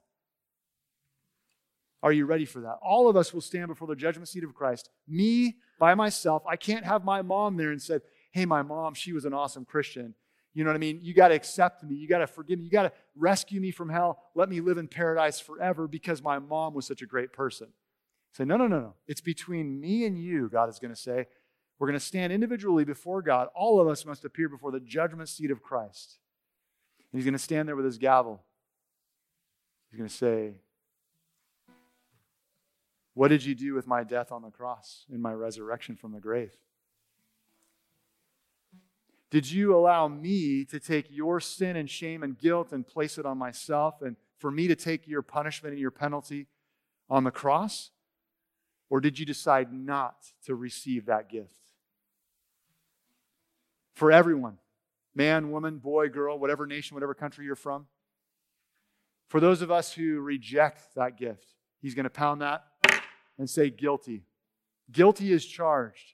[2.03, 2.78] Are you ready for that?
[2.82, 4.91] All of us will stand before the judgment seat of Christ.
[5.09, 9.12] Me, by myself, I can't have my mom there and said, Hey, my mom, she
[9.12, 10.14] was an awesome Christian.
[10.55, 11.01] You know what I mean?
[11.03, 11.97] You got to accept me.
[11.97, 12.67] You got to forgive me.
[12.67, 14.23] You got to rescue me from hell.
[14.35, 17.69] Let me live in paradise forever because my mom was such a great person.
[18.33, 18.95] Say, no, no, no, no.
[19.09, 21.27] It's between me and you, God is going to say.
[21.79, 23.49] We're going to stand individually before God.
[23.55, 26.19] All of us must appear before the judgment seat of Christ.
[27.13, 28.41] And he's going to stand there with his gavel.
[29.91, 30.55] He's going to say,
[33.15, 36.21] what did you do with my death on the cross and my resurrection from the
[36.21, 36.53] grave?
[39.35, 43.26] Did you allow me to take your sin and shame and guilt and place it
[43.26, 46.47] on myself and for me to take your punishment and your penalty
[47.11, 47.91] on the cross?
[48.89, 50.14] Or did you decide not
[50.47, 51.57] to receive that gift?
[53.97, 54.59] For everyone,
[55.16, 57.87] man, woman, boy, girl, whatever nation, whatever country you're from,
[59.30, 61.45] for those of us who reject that gift,
[61.82, 62.66] he's going to pound that
[63.37, 64.22] and say, guilty.
[64.93, 66.14] Guilty is charged.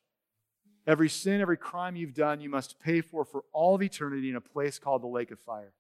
[0.91, 4.35] Every sin, every crime you've done, you must pay for for all of eternity in
[4.35, 5.73] a place called the lake of fire.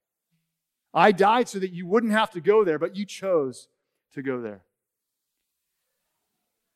[0.95, 3.67] I died so that you wouldn't have to go there, but you chose
[4.15, 4.63] to go there.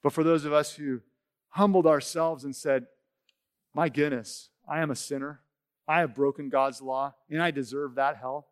[0.03, 1.03] But for those of us who
[1.51, 2.87] humbled ourselves and said,
[3.73, 5.43] My goodness, I am a sinner.
[5.87, 8.49] I have broken God's law, and I deserve that hell.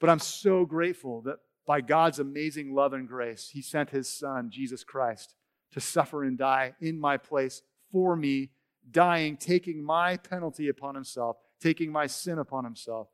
[0.00, 4.50] But I'm so grateful that by God's amazing love and grace, He sent His Son,
[4.50, 5.34] Jesus Christ,
[5.72, 8.50] to suffer and die in my place for me,
[8.90, 13.08] dying, taking my penalty upon Himself, taking my sin upon Himself,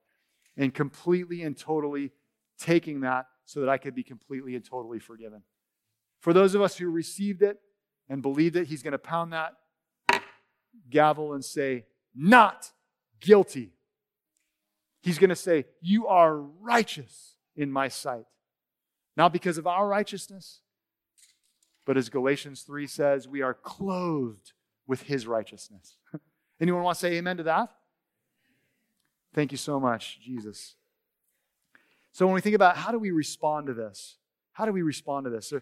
[0.56, 2.12] and completely and totally
[2.58, 5.42] taking that so that I could be completely and totally forgiven.
[6.20, 7.58] For those of us who received it
[8.08, 9.54] and believed it, He's going to pound that
[10.90, 12.70] gavel and say, Not
[13.20, 13.72] guilty.
[15.02, 18.24] He's going to say, You are righteous in my sight.
[19.16, 20.60] Not because of our righteousness,
[21.84, 24.52] but as Galatians 3 says, we are clothed
[24.88, 25.96] with his righteousness.
[26.60, 27.68] Anyone want to say amen to that?
[29.34, 30.74] Thank you so much, Jesus.
[32.10, 34.16] So, when we think about how do we respond to this,
[34.52, 35.52] how do we respond to this?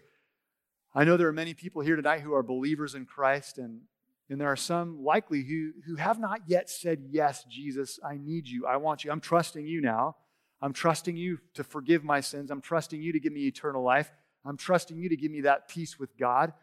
[0.95, 3.81] I know there are many people here tonight who are believers in Christ, and,
[4.29, 8.47] and there are some likely who, who have not yet said, Yes, Jesus, I need
[8.47, 8.65] you.
[8.65, 9.11] I want you.
[9.11, 10.15] I'm trusting you now.
[10.59, 12.49] I'm trusting you to forgive my sins.
[12.49, 14.11] I'm trusting you to give me eternal life.
[14.43, 16.53] I'm trusting you to give me that peace with God.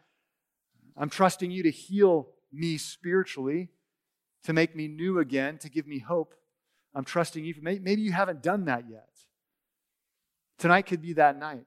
[0.97, 3.69] I'm trusting you to heal me spiritually,
[4.43, 6.35] to make me new again, to give me hope
[6.95, 7.53] I'm trusting you.
[7.61, 9.09] Maybe you haven't done that yet.
[10.57, 11.65] Tonight could be that night.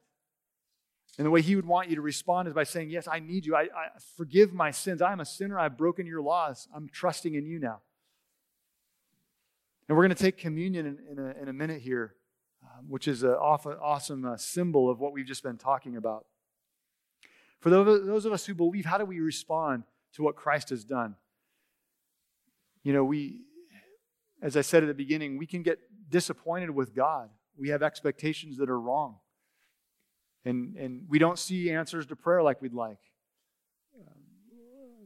[1.19, 3.45] And the way he would want you to respond is by saying, Yes, I need
[3.45, 3.55] you.
[3.55, 5.03] I, I forgive my sins.
[5.03, 5.59] I am a sinner.
[5.59, 6.67] I've broken your laws.
[6.75, 7.81] I'm trusting in you now.
[9.89, 12.15] And we're going to take communion in, in, a, in a, minute here,
[12.63, 16.27] um, which is an awesome uh, symbol of what we've just been talking about.
[17.59, 19.85] For those, those of us who believe, how do we respond
[20.15, 21.17] to what Christ has done?
[22.83, 23.43] You know, we,
[24.43, 25.79] as I said at the beginning, we can get
[26.09, 27.29] disappointed with God.
[27.57, 29.17] We have expectations that are wrong.
[30.45, 32.99] And, and we don't see answers to prayer like we'd like.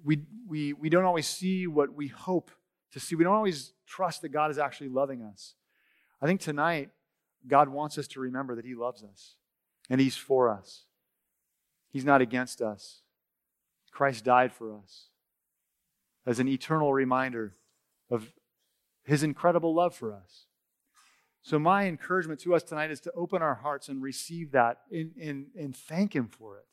[0.05, 2.51] We, we, we don't always see what we hope
[2.93, 3.15] to see.
[3.15, 5.55] We don't always trust that God is actually loving us.
[6.21, 6.91] I think tonight,
[7.47, 9.35] God wants us to remember that He loves us
[9.91, 10.85] and He's for us.
[11.91, 13.03] He's not against us.
[13.93, 15.09] Christ died for us
[16.27, 17.53] as an eternal reminder
[18.11, 18.33] of
[19.05, 20.47] His incredible love for us.
[21.43, 25.13] So, my encouragement to us tonight is to open our hearts and receive that and,
[25.21, 26.65] and, and thank Him for it.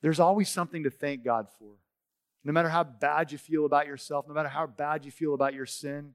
[0.00, 1.72] There's always something to thank God for.
[2.44, 5.54] No matter how bad you feel about yourself, no matter how bad you feel about
[5.54, 6.14] your sin,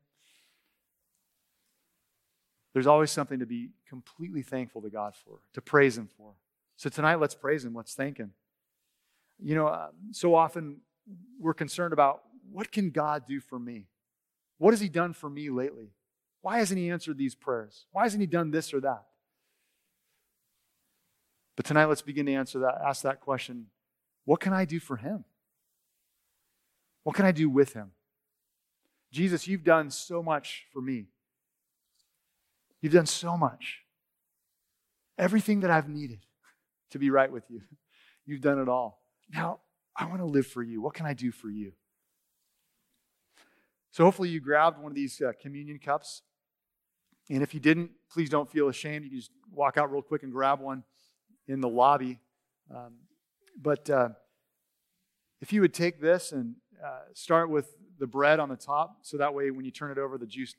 [2.73, 6.33] there's always something to be completely thankful to God for, to praise Him for.
[6.77, 7.73] So tonight, let's praise Him.
[7.73, 8.33] Let's thank Him.
[9.41, 10.77] You know, uh, so often
[11.39, 12.21] we're concerned about
[12.51, 13.87] what can God do for me?
[14.57, 15.93] What has He done for me lately?
[16.41, 17.85] Why hasn't He answered these prayers?
[17.91, 19.05] Why hasn't He done this or that?
[21.55, 23.67] But tonight, let's begin to answer that, ask that question
[24.25, 25.25] what can I do for Him?
[27.03, 27.91] What can I do with him?
[29.11, 31.07] Jesus, you've done so much for me.
[32.81, 33.79] You've done so much.
[35.17, 36.19] Everything that I've needed
[36.91, 37.61] to be right with you,
[38.25, 38.98] you've done it all.
[39.31, 39.59] Now,
[39.95, 40.81] I want to live for you.
[40.81, 41.73] What can I do for you?
[43.91, 46.21] So, hopefully, you grabbed one of these uh, communion cups.
[47.29, 49.05] And if you didn't, please don't feel ashamed.
[49.05, 50.83] You can just walk out real quick and grab one
[51.47, 52.19] in the lobby.
[52.73, 52.95] Um,
[53.59, 54.09] but uh,
[55.41, 59.17] if you would take this and uh, start with the bread on the top, so
[59.17, 60.55] that way when you turn it over, the juice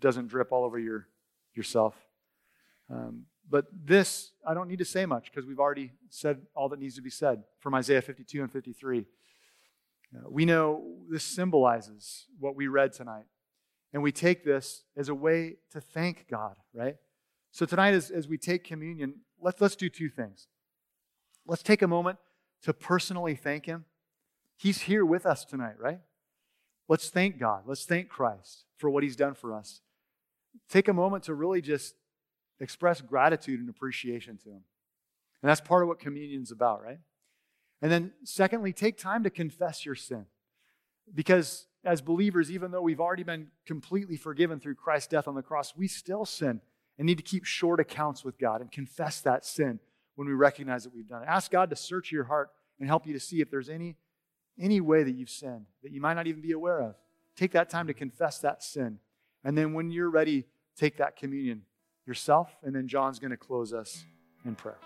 [0.00, 1.08] doesn't drip all over your
[1.54, 1.94] yourself.
[2.90, 6.78] Um, but this, I don't need to say much because we've already said all that
[6.78, 9.06] needs to be said from Isaiah 52 and 53.
[10.14, 13.24] Uh, we know this symbolizes what we read tonight.
[13.92, 16.96] And we take this as a way to thank God, right?
[17.52, 20.46] So tonight, as, as we take communion, let's, let's do two things.
[21.46, 22.18] Let's take a moment
[22.62, 23.86] to personally thank Him
[24.58, 26.00] He's here with us tonight, right?
[26.88, 27.62] Let's thank God.
[27.66, 29.80] Let's thank Christ for what He's done for us.
[30.68, 31.94] Take a moment to really just
[32.60, 34.62] express gratitude and appreciation to Him.
[35.42, 36.98] And that's part of what communion's about, right?
[37.80, 40.26] And then, secondly, take time to confess your sin.
[41.14, 45.42] Because as believers, even though we've already been completely forgiven through Christ's death on the
[45.42, 46.60] cross, we still sin
[46.98, 49.78] and need to keep short accounts with God and confess that sin
[50.16, 51.28] when we recognize that we've done it.
[51.28, 52.50] Ask God to search your heart
[52.80, 53.96] and help you to see if there's any
[54.60, 56.96] any way that you've sinned that you might not even be aware of.
[57.36, 58.98] Take that time to confess that sin.
[59.44, 60.46] And then when you're ready,
[60.76, 61.62] take that communion
[62.08, 62.56] yourself.
[62.64, 64.04] And then John's going to close us
[64.44, 64.78] in prayer.